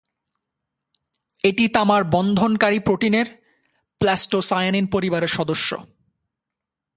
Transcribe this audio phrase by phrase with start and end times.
[1.43, 3.25] এটি তামার বন্ধনকারী প্রোটিনের
[4.01, 5.69] প্ল্যাস্টোসায়ানিন পরিবারের সদস্য।